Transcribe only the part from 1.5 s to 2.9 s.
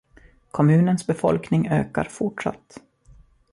ökar fortsatt.